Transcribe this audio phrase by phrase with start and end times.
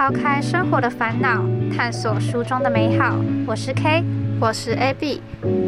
[0.00, 1.44] 抛开生活的烦恼，
[1.76, 3.16] 探索书中的美好。
[3.46, 4.02] 我是 K，
[4.40, 5.20] 我是 AB，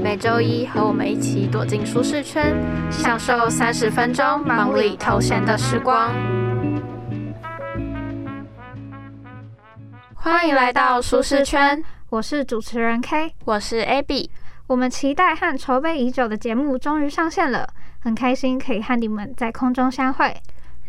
[0.03, 2.57] 每周一和我们一起躲进舒适圈，
[2.91, 6.14] 享受三十分钟忙里偷闲的时光。
[10.14, 14.30] 欢迎来到舒适圈，我是主持人 K，我是 AB。
[14.67, 17.69] 我们期待和筹备已久的节目终于上线了，
[18.01, 20.35] 很开心可以和你们在空中相会。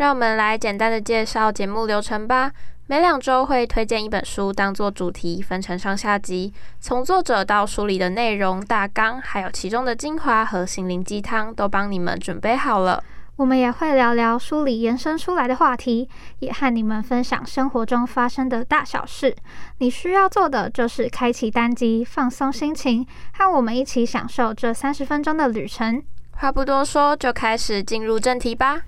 [0.03, 2.51] 让我们来简单的介绍节目流程吧。
[2.87, 13.01] 每两周会推荐一本书当做主题，分成上下集，从作者到书里的内容大纲，还有其中的精华和心灵鸡汤，都帮你们准备好了。
[13.37, 19.33] 我们也会聊聊书里延伸出来的话题，也和你们分享生活中发生的大小事。
[19.77, 26.03] 你需要做的就是开启单机，放松心情，和我们一起享受这三十分钟的旅程。
[26.31, 28.81] 话不多说，就开始进入正题吧。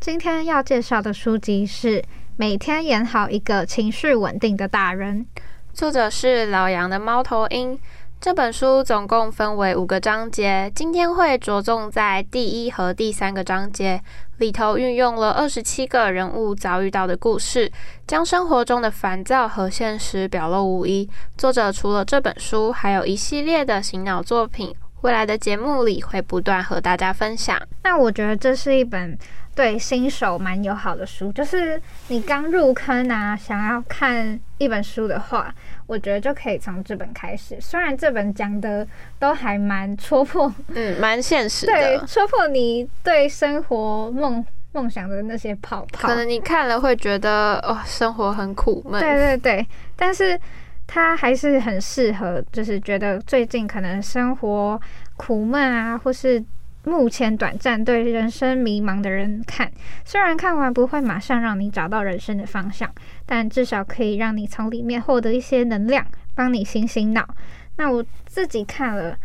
[0.00, 2.00] 今天要介绍的书籍是
[2.36, 5.26] 《每天演好一个情绪稳定的大人》，
[5.72, 7.76] 作者是老杨的猫头鹰。
[8.20, 14.00] 这本书总共分为五个章节，今天会着重在第一和第三个章节
[14.38, 17.70] 里头，运用了二十七个人物遭遇到的故事，
[18.06, 21.10] 将生活中的烦躁和现实表露无遗。
[21.36, 27.60] 作者除了这本书，还有一系列的醒脑作品，未来的节目里会不断和大家分享。
[27.82, 29.18] 那我觉得这是一本。
[29.58, 35.52] 对新手蛮友好的书，就是你刚入坑啊，想要看一本书的话，
[35.88, 37.60] 我觉得就可以从这本开始。
[37.60, 38.86] 虽然这本讲的
[39.18, 46.06] 都还蛮戳破，嗯，蛮现实的，对，戳破你对生活梦梦想的那些泡泡。
[46.06, 49.00] 可能你看了会觉得哦，生活很苦闷。
[49.00, 50.38] 对对对，但是
[50.86, 54.80] 它还是很适合，就是觉得最近可能生活
[55.16, 56.40] 苦闷啊，或是。
[56.88, 59.70] 目前短暂对人生迷茫的人看，
[60.04, 62.90] 虽然看完不会马上让你找到人生的方向，
[63.26, 67.28] 但至少可以让你从里面获得一些能量，帮你醒醒脑。
[67.76, 69.16] 那我自己看了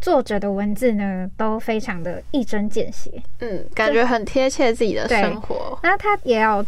[0.00, 5.78] 作者的文字呢，都非常的一针见血，嗯，感觉很贴切自己的生活。
[5.82, 6.64] 那他也有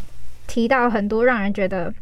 [0.46, 1.92] 提到很多让人觉得，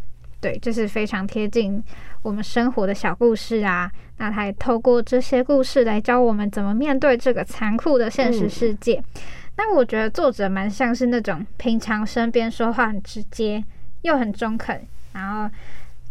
[0.41, 1.82] 对，就是非常贴近。
[2.22, 9.03] 我们生活的小故事啊，那他也透过这些故事来教我们怎么面对这个残酷的现实世界。
[9.56, 13.62] 那我觉得作者蛮像是那种平常身边说话很直接
[14.03, 14.81] 又很中肯，
[15.12, 15.53] 然后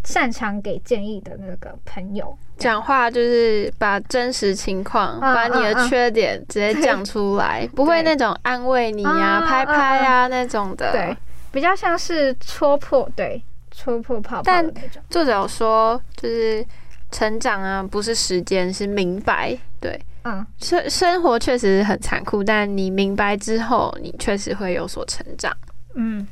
[0.03, 2.37] 擅长给建议的那个朋友。
[2.57, 10.91] 讲话就是把真实情况，把你的缺点直接讲出来， 不会那种安慰你呀、拍拍啊那种的。
[10.91, 11.17] 对，
[11.51, 13.41] 比较像是戳破对。
[13.71, 15.01] 戳破泡泡的那种。
[15.09, 16.65] 作者说，就是
[17.11, 19.57] 成长啊，不是时间，是明白。
[19.79, 25.51] 对，嗯，生生活确实很残酷，但你明白之后，你确实会有所成长。
[25.95, 26.27] 嗯，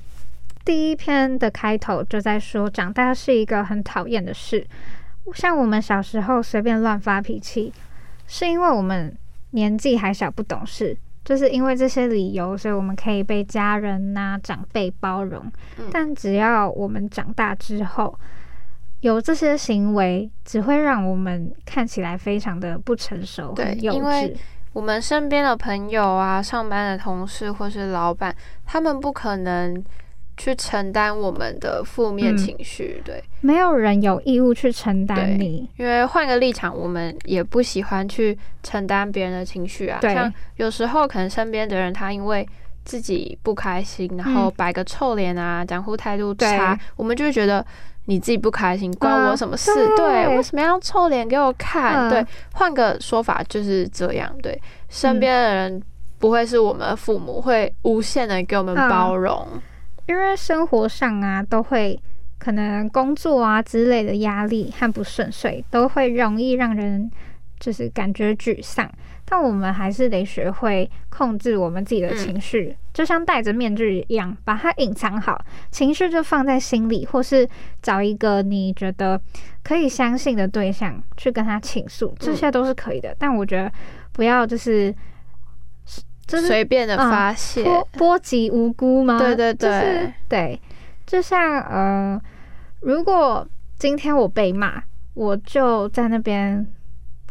[0.64, 4.66] 第一篇的开头就在说，长大是一个很讨厌的事。
[5.34, 7.74] 像我们小时候随便乱发脾气，
[8.28, 9.16] 是因为我们
[9.52, 10.98] 年纪还小，不懂事。
[11.30, 15.46] 就是因为这些理由，所以我们可以被家人呐、长辈包容。
[15.92, 18.18] 但只要我们长大之后，
[19.02, 24.36] 有这些行为，只会让我们看起来非常的不成熟、很幼稚。
[24.74, 28.36] 我们身边的朋友啊、上班的同事或是老板，
[28.66, 29.84] 他们不可能。
[30.40, 35.70] 去承担我们的负面情绪，对，没有人有义务去承担你。
[35.76, 40.00] 因为换个立场，我们也不喜欢去承担别人的情绪啊。
[40.02, 42.48] 像有时候可能身边的人他因为
[42.86, 47.64] 自己不开心，然后摆个臭脸啊，讲话态度差，我们就会觉得
[48.06, 49.72] 你自己不开心，关我什么事？
[49.98, 52.10] 对，为什么要臭脸给我看？
[52.10, 54.34] 对，换个说法就是这样。
[54.42, 54.58] 对，
[54.88, 55.84] 身边的人
[56.18, 59.46] 不会是我们的父母，会无限的给我们包容。
[60.09, 61.97] 因为生活上啊，都会
[62.40, 67.08] 可能工作啊之类的压力和不顺遂，都会容易让人
[67.59, 68.92] 就是感觉沮丧。
[69.24, 75.39] 但我们还是得学会控制我们自己的情绪，就像戴着面具一样，把它隐藏好，
[75.69, 77.48] 情绪就放在心里，或是
[77.80, 79.22] 找一个你觉得
[79.62, 83.16] 可以相信的对象去跟他倾诉，这些都是可以的。
[83.19, 83.72] 但我觉得
[84.12, 84.92] 不要就是。
[86.38, 89.18] 随便的发泄，波及无辜吗？
[89.18, 90.62] 对对对，对，
[91.06, 92.22] 就像呃，
[92.81, 93.48] 如果
[93.78, 94.81] 今天我被骂，
[95.14, 96.66] 我就在那边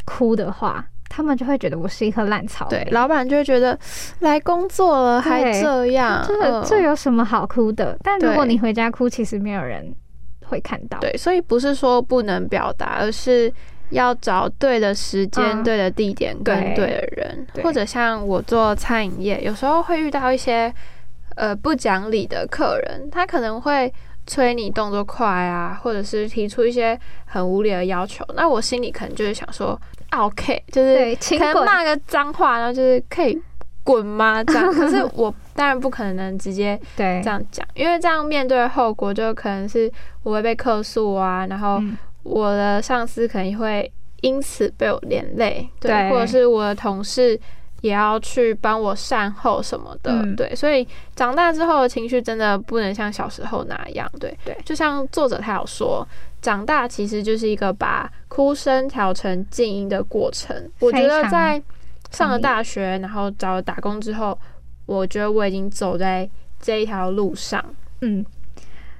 [0.05, 2.83] 哭的话，他们就会觉得我是一颗烂草莓。
[2.83, 3.77] 对，老板就会觉得
[4.19, 7.97] 来工作了还这样，这这有什么好哭的？
[8.03, 9.93] 但如果你回家哭，其实没有人
[10.45, 10.99] 会看到。
[10.99, 13.53] 对，所以不是说不能表达，而是。
[13.89, 16.85] 要找对的时间、对的地点跟对。
[16.87, 20.73] 的人，或者像我做餐饮业，有时候会遇到一些
[21.35, 23.91] 呃不讲理的客人，他可能会
[24.27, 29.79] 催你动作快啊，或者是提出一些很无理的要求，那我心里可能就是想说
[30.11, 33.41] ，OK，就是可能骂个脏话，然后就是可以
[33.83, 34.43] 滚吗？
[34.43, 41.81] 这样， 可是我当然不可能直接这样讲，因为这样面对后果就可能是我会被客诉啊，然后
[42.29, 43.91] 我的上司可能会
[44.21, 47.39] 因此被我连累，对，或者是我的同事。
[47.81, 50.85] 也要去帮我善后什么的，对，所以
[51.15, 54.53] 长大之后的情绪真的不能像小时候那样，对对。
[54.65, 56.05] 就像作者他有说，
[56.41, 60.69] 长大其实就是一个把哭声调成静音的过程。
[60.81, 61.63] 我觉得在
[62.11, 64.37] 上了大学，然后找了打工之后，
[64.85, 66.29] 我觉得我已经走在
[66.59, 67.63] 这一条路上。
[68.01, 68.25] 嗯，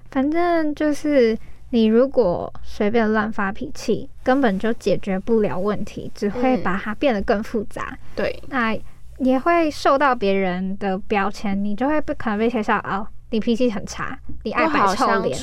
[0.09, 1.37] 反正就是。
[1.71, 7.97] 你如果随便乱发脾气，根本就解决不了问题，只会把它变得更复杂。
[8.15, 8.77] 对，那
[9.19, 15.37] 也会受到别人的标签，你就会被可能被贴上哦，你脾气很差，你爱摆臭脸。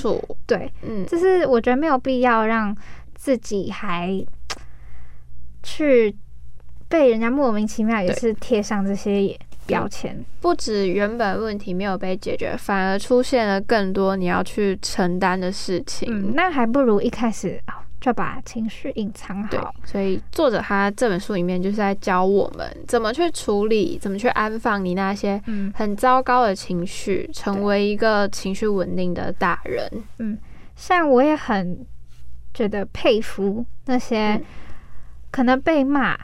[0.46, 2.76] 对，嗯，就是我觉得没有必要让
[3.14, 4.24] 自己还
[5.62, 6.16] 去
[6.88, 9.38] 被人家莫名其妙也是贴上这些。
[9.66, 16.08] 标签不止原本问题没有被解决，反而出现了更多你要去承担的事情。
[16.10, 17.60] 嗯，那还不如一开始
[18.00, 19.74] 就把情绪隐藏好。
[19.84, 25.42] 所以作者他这本书里面就是在教我们怎么去处理，怎么去安放你那些
[25.74, 29.90] 很糟糕的情绪，成为一个情绪稳定的大人。
[30.18, 30.38] 嗯，
[30.76, 31.84] 像我也很
[32.54, 34.40] 觉得佩服那些
[35.32, 36.16] 可能被骂，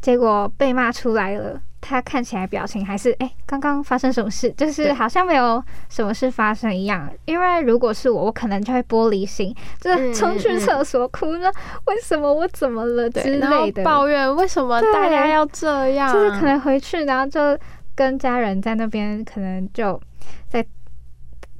[0.00, 1.60] 结果被骂出来了。
[1.80, 4.50] 他看起来表情还是哎，刚刚发生什么事？
[4.56, 7.10] 就是好像没有什么事发生一样。
[7.24, 11.50] 因为如果是我，我可能就会玻璃心，就是冲去厕所哭了，
[11.86, 17.58] 为什么我怎么了之类的，抱怨为什么大家要这样，就是可能回去然后就
[17.94, 20.00] 跟家人在那边，可能就
[20.48, 20.64] 在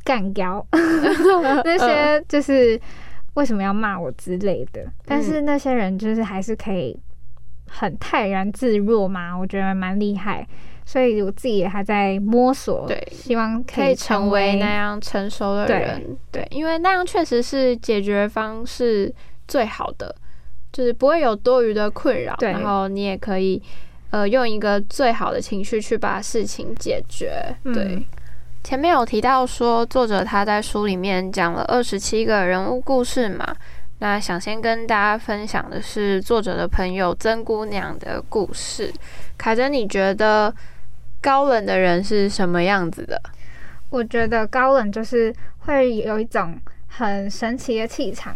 [0.04, 0.64] 干掉
[1.64, 2.80] 那些，就是
[3.34, 4.86] 为什么要骂我之类的。
[5.06, 6.98] 但是那些人就是还是可以。
[7.72, 10.46] 很泰然自若嘛，我觉得蛮厉害，
[10.84, 19.14] 所以我自己也还在摸索，对，希望可以成为那样成熟的人，对，因为那样确实是解决方式
[19.46, 20.14] 最好的，
[20.72, 23.62] 就是不会有多余的困扰，然后你也可以
[24.10, 27.54] 呃用一个最好的情绪去把事情解决。
[27.72, 28.04] 对，
[28.64, 33.46] 前面有提到说作者他在书里面讲了二十七个人物故事嘛。
[34.00, 38.90] 那想先跟大家分享的是作者的朋友曾姑娘的故事。
[39.36, 40.52] 凯珍，你觉得
[41.20, 43.20] 高冷的人是什么样子的？
[43.90, 46.58] 我觉得高冷就是会有一种
[46.88, 48.34] 很神奇的气场，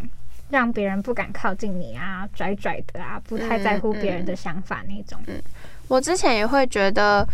[0.51, 5.19] 让别人不敢靠近你啊，拽拽的啊，不太在乎别人的想法那种。
[5.29, 5.43] 嗯，
[5.89, 7.27] 我之前也会觉得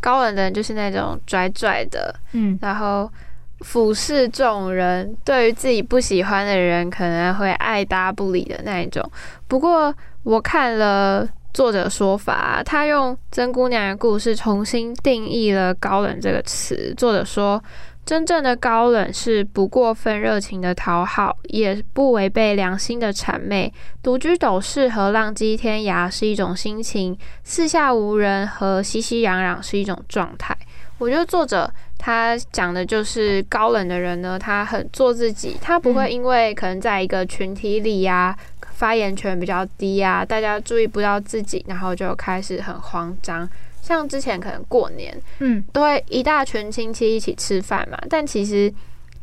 [0.00, 3.10] 高冷的人就是那种拽拽的，嗯，然后。
[3.60, 9.02] 俯视众人，对于自己不喜欢的人，可能会爱搭不理的那一种。
[9.46, 16.94] 不过，我看了作者说法，他用曾姑娘的故事重新定义了“高冷”这个词。
[16.96, 17.62] 作者说，
[18.06, 23.70] 真正的高冷是不过分热情的讨好，也不违背良心的谄媚。
[24.02, 30.56] 独居斗室和浪迹天涯是一种心情，四下无人和熙熙攘攘是一种状态。
[30.96, 31.70] 我觉得作者。
[32.02, 38.34] 他讲的就是高冷的人呢，他很做自己，他不会因为可能在一个群体里呀，
[38.72, 43.46] 发言权比较低呀，大家注意不到自己，然后就开始很慌张。
[43.82, 48.72] 像之前可能过年，嗯，都会一大群亲戚一起吃饭嘛，但其实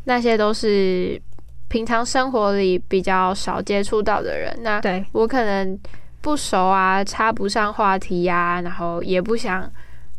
[0.04, 1.20] 那些都是
[1.68, 4.56] 平常生活里比较少接触到的人。
[4.62, 4.80] 那
[5.14, 5.78] 我可能
[6.22, 9.68] 不熟啊，插不上话题呀，然后也不想。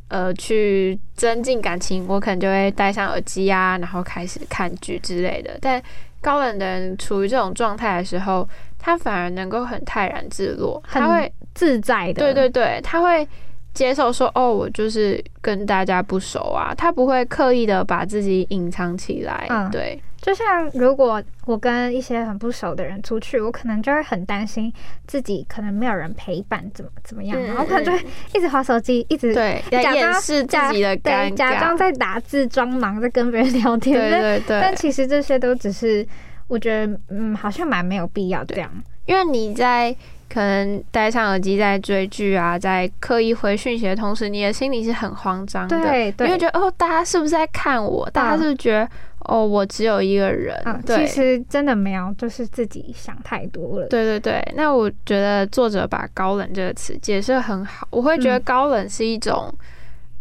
[0.09, 5.59] 呃，去增进感情，我可能就会戴上耳机啊，然后开始看剧之类的。
[5.61, 5.83] 但
[6.21, 8.49] 高冷的人处于这种状态的时候，
[8.79, 12.15] 他反而能够很泰然自若，他会自在的。
[12.15, 13.27] 对对对，他会
[13.75, 19.47] 接受说，哦，我就是跟大家不熟啊，他不会刻意的把自己隐藏起来。
[19.51, 20.01] 嗯，对。
[20.21, 24.71] 就像如果我跟一些很不熟的人出去，我可能就会很担心
[25.07, 34.61] 自己可能没有人陪伴，怎么怎么样，然后可能就会一直划手机，一直对假装自己的对假装在打字装忙，在跟别人聊天，对对对。
[34.61, 36.05] 但其实这些都只是
[36.49, 38.71] 我觉得嗯，好像蛮没有必要这样，
[39.07, 39.95] 因为你在
[40.29, 48.11] 可能戴上耳机在追剧啊，在刻意回讯息的同时，你的心里是很慌张的，对，因为觉得哦，大家是不是在看我？
[48.11, 48.89] 大家是不是觉得？
[49.29, 50.59] 哦，我只有一个人。
[50.87, 53.87] 其实真的没有，就是自己想太多了。
[53.87, 57.87] 对对对，那我觉得作者把“高冷”这个词解释很好。
[57.91, 59.55] 我会觉得高冷是一种，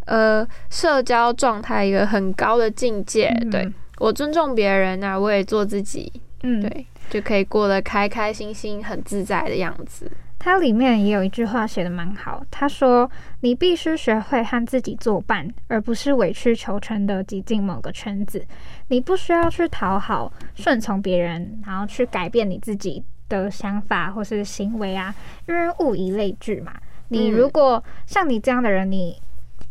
[0.04, 3.28] 呃，社交状态一个很高的境界。
[3.50, 3.66] 对，
[3.98, 6.12] 我尊重别人啊，我也做自己，
[6.42, 10.10] 嗯，对，就可以过得开开心心、很自在的样子。
[10.38, 13.10] 它里面也有一句话写的蛮好，他说
[13.42, 18.42] ：“你必须学会和自己作伴，而不是委曲求全的挤进某个圈子。
[18.86, 25.12] 你不需要去讨好、顺从别人，然后去改变你自己的想法或是行为啊，
[25.48, 26.72] 因为物以类聚嘛。
[27.08, 29.20] 你如果像你这样的人，你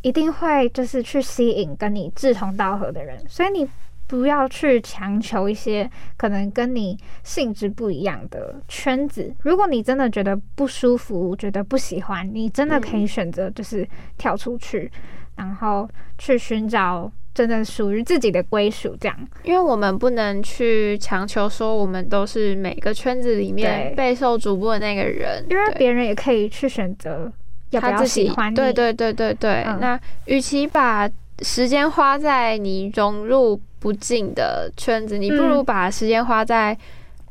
[0.02, 3.68] 一定会就是去吸引跟你志同道合的人，所以你。”
[4.08, 9.36] 不要去强求一些可能跟你性质不一样的圈子。
[9.44, 13.88] 如果你真的觉得不舒服，觉得不喜欢，你真的可以选择就是
[14.18, 14.90] 跳出去，
[15.36, 15.88] 然后
[16.18, 18.96] 去寻找真的属于自己的归属。
[19.00, 27.32] 这样，因为我们不能去强求说我们都是每个圈子里面备受瞩目的那个人，因为别人也可以去选择
[27.72, 28.56] 要不要喜欢你。
[28.56, 29.64] 对对对对对。
[29.82, 31.10] 那与其把
[31.42, 33.60] 时间花在你融入。
[33.80, 36.76] 不进的圈子，你不如把时间花在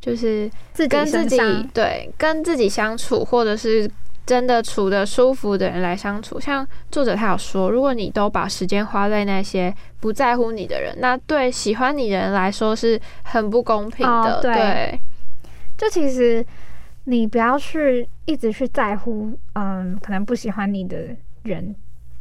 [0.01, 0.49] 就是
[0.89, 1.37] 跟自己
[1.75, 3.91] 对跟自己相处，或者是
[4.25, 6.39] 真的处的舒服的人来相处。
[6.39, 14.41] 像作者他有说，如果你都把时间花在那些不在乎你的人，那对喜欢你的人来说是很不公平的。
[14.41, 14.99] 对，
[15.77, 16.47] 就其实
[17.05, 20.97] 你不要去一直去在乎，嗯，可能不喜欢你的
[21.43, 21.75] 人。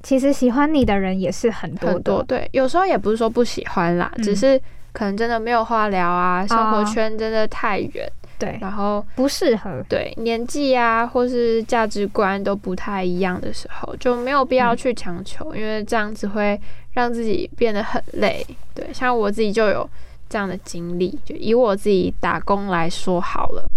[0.06, 8.08] 其实喜欢你的人也是很多很多，对，有时候也不是说不喜欢啦，只是可能真的没有话聊啊，生活圈真的太远，
[8.38, 18.46] 对，然后不适合，对，年纪啊或是价值观都不太一样的时候，就没有必要去强求，因为这样子会让自己变得很累。
[18.76, 19.90] 对，像我自己就有
[20.30, 23.68] 这样的经历，就以我自己打工来说好了，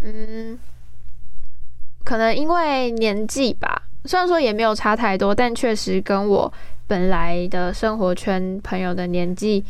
[0.00, 0.56] 嗯，
[2.04, 3.82] 可能因为年纪吧。
[4.04, 6.52] 虽然说也没有差太多，但确实跟我
[6.86, 9.64] 本来的生活圈朋友的年纪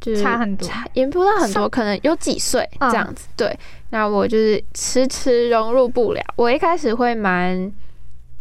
[0.00, 3.26] 就是差很多，也不到很多，可能有几岁这样子。
[3.36, 3.58] 对，
[3.90, 6.22] 那我就是迟迟融入不了。
[6.36, 7.72] 我一开始会蛮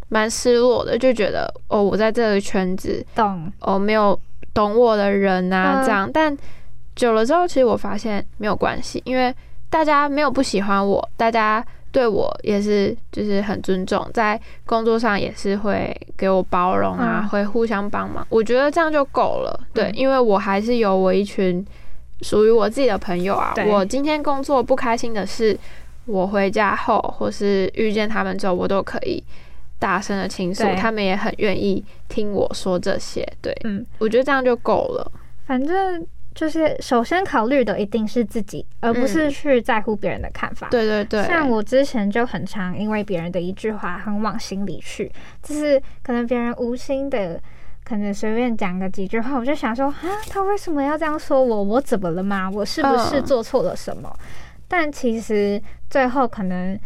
[0.10, 4.18] 蛮失落的，就觉得哦，我在这个圈子懂哦，没有
[4.54, 6.10] 懂我的人啊，这样。
[6.14, 6.38] 但
[6.96, 9.34] 久了之后，其实我发现没有关系，因为
[9.70, 11.66] 大家没有不喜欢我，大家。
[11.92, 18.26] 对我也是，就是很尊重，在工作上也是会给我包容啊，会互相帮忙。
[18.30, 19.68] 我觉得这样就够了。
[19.74, 21.66] 对，因为我还是有我一群
[22.22, 23.54] 属于我自己的朋友啊。
[23.68, 25.58] 我今天工作不开心的事，
[26.06, 29.22] 我回家后或是遇见他们之后，我都可以
[29.78, 33.28] 大声的倾诉，他们也很愿意听我说这些。
[33.42, 35.12] 对，嗯，我觉得这样就够了。
[35.46, 36.08] 反正。
[36.34, 40.70] 就是首先考虑的一定是自己，而不是去在乎别人的看法。
[40.70, 45.12] 对对对，像我之前就很常因为别人的一句话很往心里去，
[45.44, 47.42] 就是可能别人无心的，
[47.84, 49.96] 可能随便讲个几句话，我就想说啊，
[50.30, 51.64] 他为什么要这样说我？
[51.64, 52.50] 我怎么了吗？
[52.50, 54.12] 我是不是做错了什么？
[54.68, 56.80] 但其实最后可能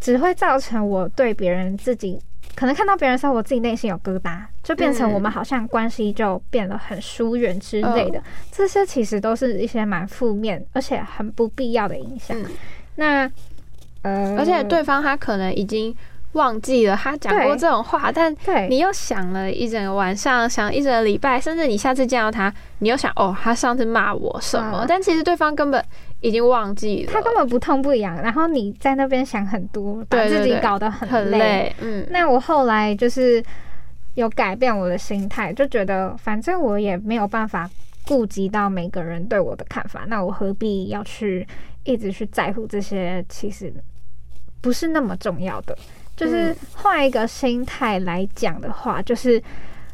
[0.00, 2.18] 只会造成我对别人自己。
[2.58, 8.20] 可能看到别人候，我自己内心有疙瘩，就变成我们好像关系就变得很疏远之类的。
[8.50, 12.36] 这些其实都是一些蛮负面，而且很不必要的影响。
[12.96, 13.30] 那
[14.02, 15.94] 呃，而且对方他可能已经
[16.32, 18.34] 忘记了他讲过这种话，但
[18.68, 24.84] 你又想了一整个晚上，想一整个礼拜，甚至你下次见到他，你又想哦，他上次骂我什么？
[24.88, 25.80] 但其实对方根本。
[26.20, 31.72] 已经忘记了，他根本不痛不痒，然后你在那边想很多，把自己搞得很累。
[31.80, 33.42] 嗯，那我后来就是
[34.14, 37.70] 有改变我的心态，就觉得反正我也没有办法
[38.04, 41.46] 顾及到每个人对我的看法，那我何必要去
[41.84, 43.24] 一直去在乎这些？
[43.28, 43.72] 其实
[44.60, 45.76] 不是那么重要的。
[46.16, 49.40] 就是换一个心态来讲的话，就是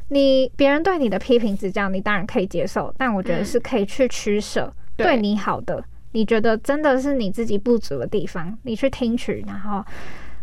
[0.09, 5.85] 你别人对你的批评指教，你当然可以接受，但我觉得是可以去取舍对你好的。
[6.15, 9.85] 你觉得真的是你自己不足的地方，你去听取，然后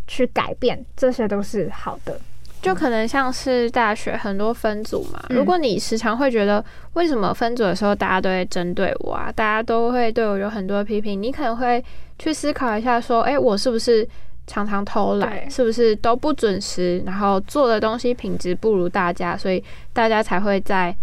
[0.05, 2.19] 去改变，这些都是好的。
[2.61, 6.63] 就可能像是大学很多分组嘛，如果你时常会觉得
[6.93, 11.83] 为什么分组的时候大家都会针对我啊，大家都会对我有很多批评，你可能会
[12.19, 14.07] 去思考一下，说，哎，我是不是
[14.45, 19.63] 常常偷懒，是不是都不准时，然后做的东西品质不如大家，所以
[19.93, 20.93] 大家才会在。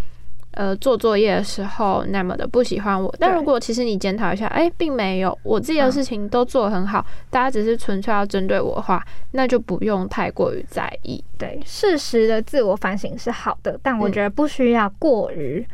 [0.59, 9.01] 呃，做作业的时候那么的不喜欢我，但如果其实你检讨一下，哎，并没有，我自己的事情都做得很好，大家只是纯粹要针对我的话，
[9.31, 11.23] 那就不用太过于在意。
[11.39, 15.65] 对，适时的自我反省是好的，但我觉得不需要过于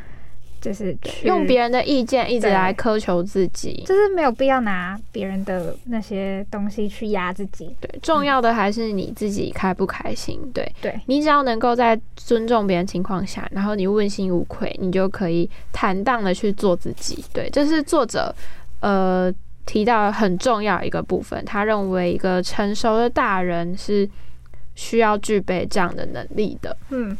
[0.64, 7.76] 就是用别人的意见一直来苛求自己，就是没有必要拿别人的那些东西去压自己。
[7.78, 10.40] 对，重要的还是你自己开不开心。
[10.54, 17.22] 对，对你只要能够在尊重别人情况下，然后你问心无愧，你就可以坦荡的去做自己。
[17.34, 18.34] 对，这是作者
[18.80, 19.30] 呃
[19.66, 24.08] 提到很重要一个部分，他认为一个成熟的大人是
[24.74, 26.74] 需要具备这样的能力的。
[26.88, 27.14] 嗯。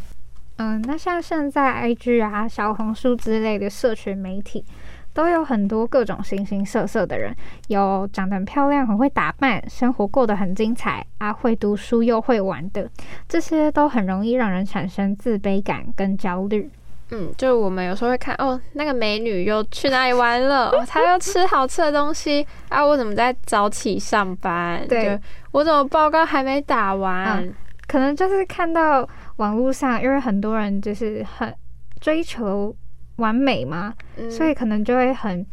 [0.57, 4.65] 嗯，那像现在 IG 啊、小红书之类的社群媒体，
[5.13, 7.35] 都有很多各种形形色色的人，
[7.67, 12.89] 有长得很漂亮、很会打扮、生活过得很精彩啊，会读书又会玩的，
[13.29, 16.71] 这些都很容易让人产生自卑感跟焦虑。
[17.11, 20.73] 嗯，就我们有时候会看哦，那个美女又去哪里玩了？
[20.87, 24.87] 她又吃好吃的东西啊，我怎么在早起上班？
[24.87, 25.21] 对，
[25.51, 27.53] 我怎么报告还没打完？
[27.89, 29.09] 可能就是看到。
[29.37, 31.53] 网络上，因为很多人就是很
[32.01, 32.75] 追求
[33.17, 33.95] 完美嘛，
[34.31, 35.45] 所以可能就会很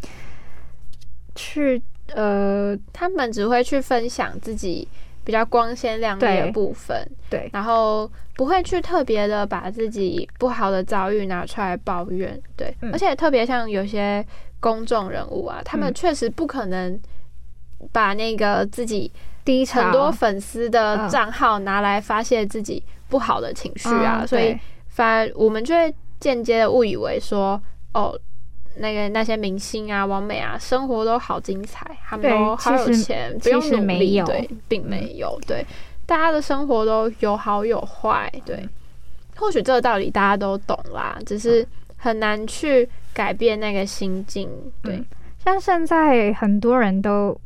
[1.35, 1.81] 去
[2.13, 4.87] 呃，他们只会去分享自己
[5.23, 14.25] 比较光鲜亮丽的部分，对，然后不会去特别的把自己不好的遭遇拿出来抱怨，对，而且特别像有些
[14.59, 16.99] 公众人物啊，他们确实不可能
[17.91, 19.11] 把那个自己
[19.45, 22.83] 低很多粉丝的账号拿来发泄自己。
[23.11, 27.61] 不好的情绪啊，所以反而我们就会间接的误以为说，
[27.93, 28.17] 哦，
[28.77, 35.65] 那个那些明星啊、王美啊，生活都好精彩，他们都好有钱，不用努力，对，并没有，对，
[36.05, 38.65] 大家的生活都有好有坏，对，
[39.35, 44.49] 或许这个道理大家都懂啦，只是很难去改变那个心境，
[44.81, 45.03] 对，
[45.43, 47.37] 像现在很多人都。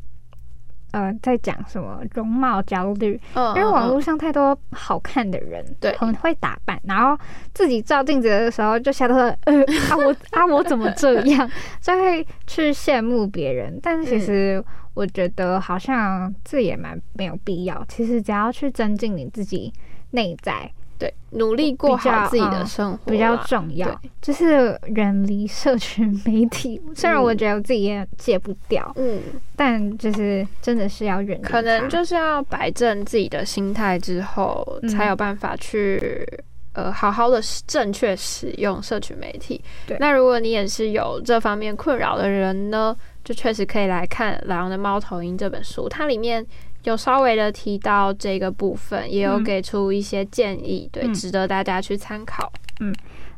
[0.96, 3.20] 呃，在讲什么容貌焦虑？
[3.34, 7.22] 嗯，因为网络上太多好看的人，对，很会打扮，然后
[7.54, 11.52] 自己照镜子的时候就吓到， 呃啊我啊我怎么这样？
[11.82, 13.78] 就会去羡慕别人。
[13.84, 17.84] 但是其实我觉得好像这也蛮没有必要。
[17.90, 19.74] 其实只要去增进你自己
[20.12, 20.72] 内在。
[20.98, 24.00] 对，努力过好自己的生活比较重要。
[24.22, 29.22] 就是远离社群媒体，虽然我觉得我自己也戒不掉，嗯，
[29.56, 31.44] 但就是真的是要远离。
[31.44, 36.25] 可能就是要摆正自己的心态之后，才有办法去
[36.74, 39.62] 呃好好的正确使用社群媒体。
[39.86, 46.46] 对，那如果你也是有这方面困扰的人呢，就确实可以来看《老杨的猫头鹰》这本书，它里面。
[46.85, 52.51] 有稍微的提到这个部分，也有给出一些建议，对，值得大家去参考。
[52.79, 52.93] 嗯，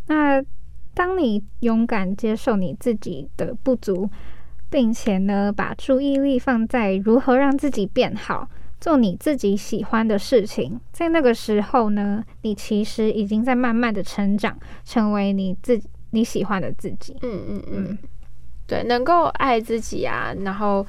[0.08, 0.44] 那
[0.94, 4.10] 当你勇敢接受你自己的不足，
[4.70, 8.50] 并且呢，把注意力放在如何让自己变好，
[8.82, 15.82] 做你自己喜欢的事情，在那个时候呢，你其实已经在慢慢的成长，成为你自
[16.12, 17.16] 你喜欢的自己。
[17.22, 17.98] 嗯嗯嗯，
[18.66, 20.86] 对，能够爱自己啊，然后。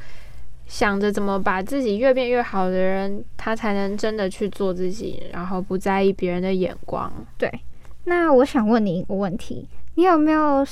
[0.69, 7.11] 想着怎么把自己越变越好的人，他才能真的去做自己，然后不在意别人的眼光。
[7.39, 7.51] 对，
[8.05, 10.63] 那我想问你一个问题：你有没有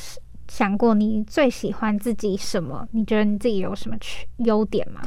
[0.49, 2.87] 想过你最喜欢自己什么？
[2.93, 5.01] 你觉得你自己有什么缺优点吗？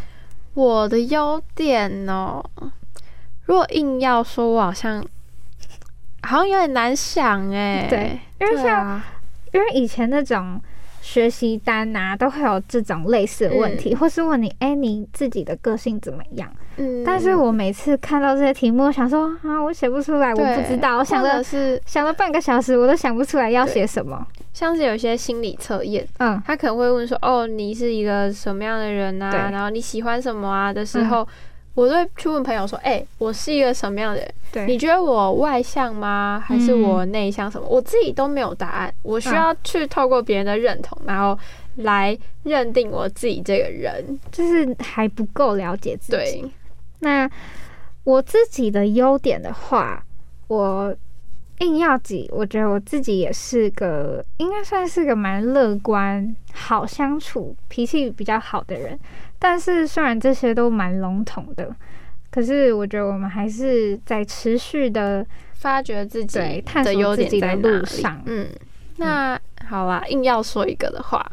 [0.56, 2.43] 我的优点呢？
[3.45, 5.06] 如果硬要说，我好像
[6.23, 7.86] 好像有点难想哎。
[7.88, 8.99] 对，因为像
[9.54, 10.60] 因为以前那种。
[11.10, 16.48] 学习单啊，都会有这种类似的问题，或是问你，哎，你自己的个性怎么样？
[16.78, 24.24] 嗯，但是我每次看到这些题目，想说啊，我写不出来，我不知道，我想的是想了半个小时，我都想不出来要写什么。
[24.54, 29.50] 像是有一些心理测验，嗯，他可能会问说，哦，你是一个什么样的人啊？
[29.52, 30.72] 然后你喜欢什么啊？
[30.72, 31.28] 的时候。
[31.79, 34.33] 我都会去问朋友说：“哎，我是一个什么样的人？
[34.51, 36.43] 对，你觉得我外向吗？
[36.45, 37.49] 还是我内向？
[37.49, 37.65] 什么？
[37.69, 38.93] 我自己都没有答案。
[39.01, 41.39] 我需要去透过别人的认同，然后
[41.77, 46.51] 来认定我自己这个人，就是还不够了解自己。
[46.99, 47.29] 那
[48.03, 50.03] 我自己的优点的话，
[50.47, 50.93] 我
[51.59, 58.99] 硬要挤，我觉得我自己也是个，应该算是个蛮乐观、好相处、脾气比较好的人。”
[59.39, 61.73] 但是虽然这些都蛮笼统的，
[62.30, 68.21] 可是我觉得我们还是在持续的发掘自己、探索自己的路上。
[68.25, 68.47] 嗯，
[68.97, 71.25] 那好啦，硬要说一个的话，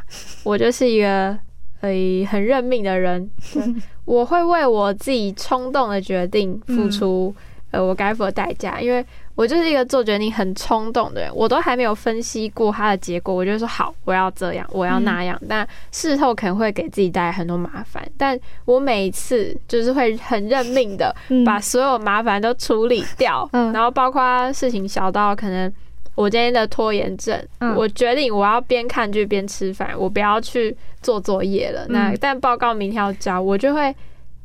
[0.45, 1.37] 我就是一个
[1.81, 1.91] 呃
[2.31, 3.29] 很认命的人，
[4.07, 7.35] 我会为我自己冲动的决定付出
[7.73, 9.05] 呃我该付的代价，因为。
[9.37, 15.39] 我就是一个做决定很冲动的人，我都还没有分析过它的结果，我就说好，我要这样，我要那样。
[15.49, 25.71] 但事后可能会给自己带来很多麻烦，但我每一次就是会很认命的把所有麻烦都处理掉，然后包括事情小到可能
[26.15, 27.39] 我今天的拖延症，
[27.77, 31.87] 我决定我要边看剧边吃饭，我不要去做作业了。
[31.91, 33.95] 那但报告明天要交，我就会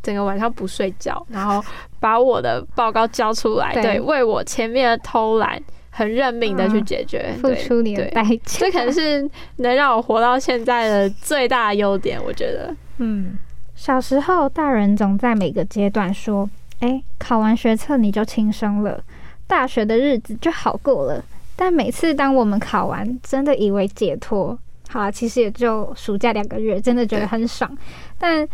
[0.04, 1.63] 整个晚上不睡觉，然后
[2.01, 3.71] 把我的报告交出来。
[3.73, 5.57] 对，为我前面的偷懒
[5.89, 8.59] 很认命的去解决，付出你的代价。
[8.59, 12.75] 这可能是能让我活到现在的最大的优点，我觉得。
[12.97, 13.37] 嗯，
[13.75, 16.49] 小时候大人总在每个阶段说
[16.81, 19.01] ：“哎，考完学测你就轻生了，
[19.47, 21.23] 大学的日子就好过了。”
[21.55, 24.57] 但每次当我们考完，真的以为解脱，
[24.89, 27.69] 好，其实也就暑假两个月，真的觉得很爽。
[28.17, 28.47] 但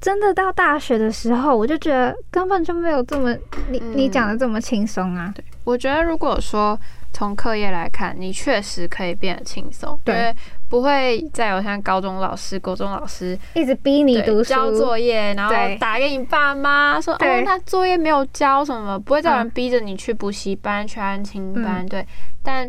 [0.00, 3.34] 真的到大学的时候，我就觉得根本就没有这么
[3.70, 5.32] 你你讲的这么轻松啊。
[5.34, 6.78] 对，我觉得如果说
[7.12, 10.34] 从课业来看，你确实可以变得轻松，对。
[10.68, 21.86] 不会再有像高中老师、高中老师一直逼你读书、交作业，然后打给你爸妈说：“哦，他作业没有交什么。”不会再有人逼着你去补习班、去安亲班。
[21.86, 22.04] 对，
[22.42, 22.68] 但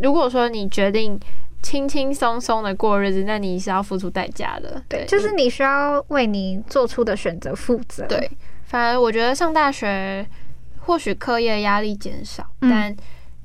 [0.00, 1.20] 如果说你决定
[1.66, 4.80] 轻轻松松的过日子，那你是要付出代价的。
[4.88, 8.06] 对，就是你需要为你做出的选择负责。
[8.06, 8.30] 对，
[8.66, 10.24] 反而我觉得上大学
[10.78, 12.94] 或许课业压力减少，但。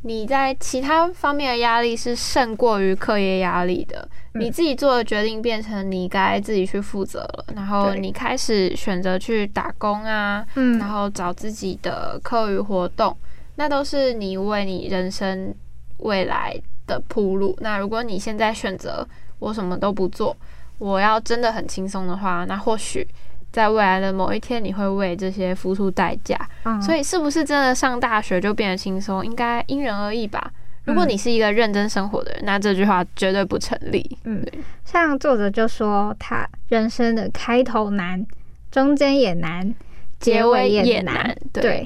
[0.04, 13.16] 你在其他方面的压力是胜过于课业压力的，你自己做的决定变成你该自己去负责了，然后你开始选择去打工啊，嗯，然后找自己的课余活动，
[13.58, 15.54] 那都是你为你人生
[16.00, 16.60] 未来
[16.92, 17.58] 的铺路。
[17.62, 19.08] 那如果你现在选择
[19.40, 20.36] 我什么都不做，
[20.78, 23.08] 我要真的很轻松的话，那或许。
[23.52, 26.40] 在未来的某一天，你会为这些付出代价。
[26.82, 29.26] 所以，是不是真的上大学就变得轻松？
[29.26, 30.50] 应该因人而异吧。
[30.86, 34.18] 如果你是一个认真生活的人，那这句话绝对不成立。
[34.24, 34.42] 嗯，
[34.86, 38.26] 像作者就说，他人生的开头难，
[38.72, 39.76] 中间也难，
[40.18, 41.36] 结尾也难。
[41.52, 41.86] 对，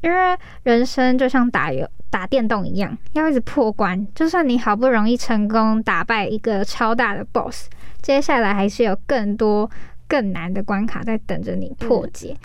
[0.00, 4.06] 因为人生就像打游打电动一样，要一直破关。
[4.14, 7.66] 就算你好不容易成功打败一个超大的 BOSS，
[8.00, 9.68] 接下来还是有更多。
[10.06, 12.36] 更难的关卡在等着你破解。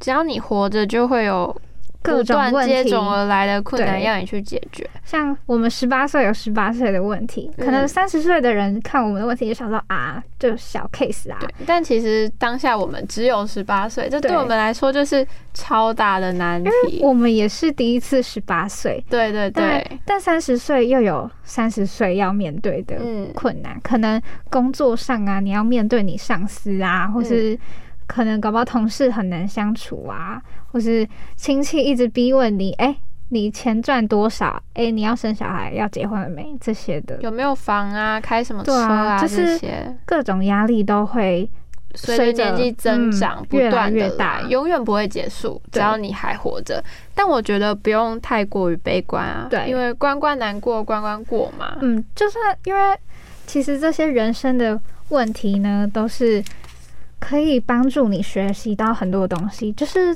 [0.00, 1.54] 只要你活着，就会有。
[2.04, 11.38] 各种接踵而来的困难要你去解决，像我们十八岁有十八岁的问题，可能三十岁的人看我们的问题就想到啊，就小 case 啊。
[11.40, 17.00] 对，但其实当下我们只有十八岁，这对我们来说就是超大的难题。
[17.02, 19.82] 我们也是第一次十八岁，对对对。
[20.04, 22.96] 但三十岁又有三十岁要面对的
[23.34, 27.58] 困难，可能工作上啊，你要面对你上司啊，或是。
[28.14, 32.94] 可能搞不好同事很难相处啊，或是亲戚一直逼问你，哎，
[33.30, 34.62] 你钱赚多少？
[34.74, 36.56] 哎，你要生小孩，要结婚了没？
[36.60, 38.20] 这些的有没有房啊？
[38.20, 39.18] 开什么车啊？
[39.18, 41.50] 这些各种压力都会
[41.96, 45.60] 随着年纪增长不断越大，永远不会结束。
[45.72, 46.80] 只要你还活着，
[47.16, 51.76] 但我觉得不用太过于悲观啊，对，因为关关难过关关过嘛。
[51.80, 52.96] 嗯，就算因为
[53.44, 56.40] 其实这些人生的问题呢，都是。
[57.24, 60.14] 可以帮助你学习到很多东西，就是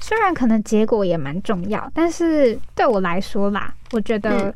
[0.00, 4.52] 虽然可能结果也蛮重要，但是对我来说啦，我觉得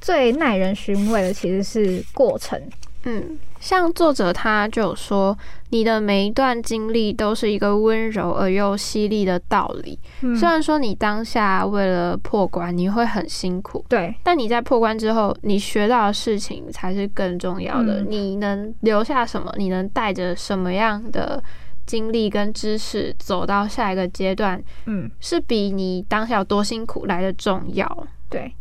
[0.00, 2.60] 最耐人寻味的其实是过程。
[3.04, 5.34] 嗯，像作者他就有说，
[5.70, 9.98] 你的每一段经历都是一个温柔而又犀利的道理。
[10.38, 18.02] 虽然说你当下为了破关你会很辛苦，对，但你在破关之后，你学到的事情才是更重要的。
[18.02, 19.50] 你能留下什么？
[19.56, 21.42] 你能带着什么样的
[21.86, 24.62] 经历跟知识走到下一个阶段？
[24.84, 28.06] 嗯，是比你当下有多辛苦来的重要。
[28.28, 28.54] 对。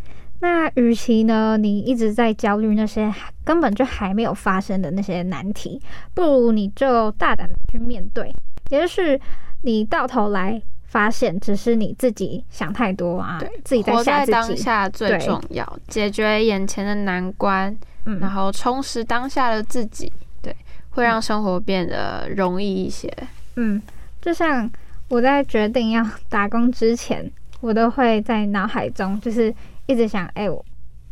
[0.43, 3.09] 那与其呢，你一直在焦虑那些
[3.45, 5.81] 根本就还没有发生的那些难题，
[6.13, 8.29] 不如你就大胆的去面对。
[8.67, 9.17] 也许
[9.61, 14.03] 你到头来发现，只是你自己想太多啊，对，自己在吓自己。
[14.03, 17.73] 活在当下最重要，解决眼前的难关，
[18.05, 20.53] 嗯然后充实当下的自己，对，
[20.89, 23.09] 会让生活变得容易一些。
[23.55, 23.81] 嗯，
[24.21, 24.69] 就像
[25.07, 29.55] 我在决定要打工之前，我都会在脑海中就是。
[29.85, 30.49] 一直想，哎，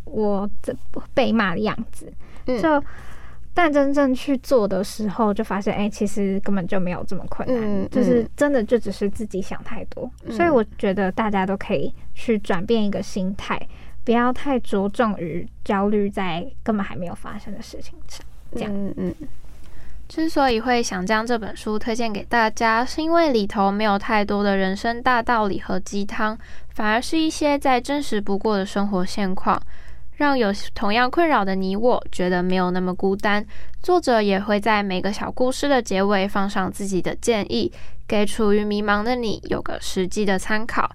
[0.06, 0.76] 我这
[1.14, 2.12] 被骂的样子，
[2.46, 2.84] 就
[3.54, 10.10] 但真正去做的时候，就发现，哎，其实根本就没有这么困难，就是真的就只是自己想太多。
[10.30, 13.60] 所以我觉得大家都可以去转变一个心态，
[14.06, 18.26] 不要太着重于焦虑在根本还没有发生的事情上。
[18.54, 19.16] 这样，嗯嗯。
[20.12, 26.38] 之所以会想将这本书推荐给大家，是因为里头没有太多的人生大道理和鸡汤。
[26.72, 29.62] 反而是一些再真实不过的生活现况，
[30.18, 33.46] 让有同样困扰的你我觉得没有那么孤单。
[33.82, 37.72] 作者也会在每个小故事的结尾放上自己的建议，
[38.06, 40.92] 给处于迷茫的你有个实际的参考。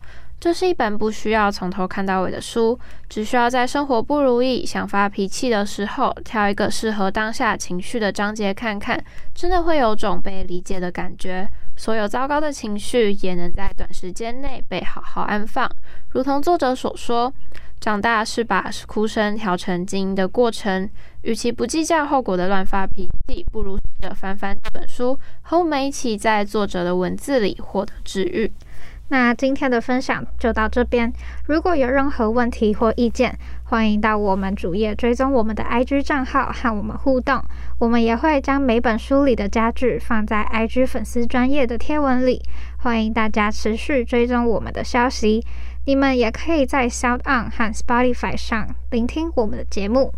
[0.46, 2.78] 这是一本不需要从头看到尾的书，
[3.08, 9.04] 只需要在生活不如意、想发脾气的时候，挑一个适合当下情绪的章节看看，
[9.34, 11.48] 真的会有种被理解的感觉。
[11.76, 15.68] 所有糟糕的情绪也能在短时间内被好好安放，
[16.10, 17.32] 如同作者所说，
[17.80, 20.88] 长大是把哭声调成静音的过程。
[21.22, 28.52] 与其不计较后果的乱发脾气，不如试着翻翻这本书，和我们一起在作者的文字里获得治愈。
[29.08, 31.12] 那今天的分享就到这边。
[31.46, 37.40] 如果有任何问题或意见，欢迎到我们主页追踪我们的 IG 账号和我们互动。
[37.78, 42.42] 我们也会将每本书里的家具放在 IG 粉丝专业的贴文里，
[42.78, 45.44] 欢迎大家持续追踪我们的消息。
[45.84, 50.12] 你们也可以在 Sound On 和 Spotify 上聆听我们的节目。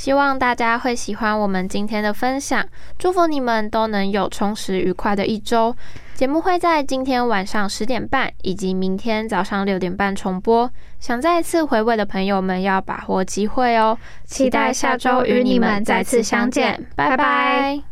[0.00, 2.66] 希望大家会喜欢我们今天的分享，
[2.98, 5.76] 祝福你们都能有充实愉快的一周。
[6.14, 10.70] 节目会在今天晚上十点半以及明天早上六点半重播。
[10.98, 13.98] 想再次回味的朋友们要把握机会哦！
[14.24, 17.82] 期待下周与你们再次相见，拜拜。